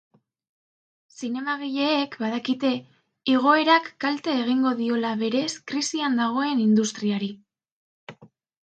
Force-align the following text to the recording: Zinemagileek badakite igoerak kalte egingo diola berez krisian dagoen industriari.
Zinemagileek 1.17 2.17
badakite 2.23 2.71
igoerak 3.35 3.93
kalte 4.07 4.35
egingo 4.47 4.75
diola 4.83 5.13
berez 5.23 5.47
krisian 5.75 6.23
dagoen 6.25 6.67
industriari. 6.69 7.31